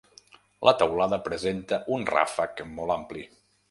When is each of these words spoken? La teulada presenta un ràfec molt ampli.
La 0.67 0.73
teulada 0.79 1.21
presenta 1.29 1.81
un 1.99 2.09
ràfec 2.17 2.69
molt 2.77 3.01
ampli. 3.01 3.33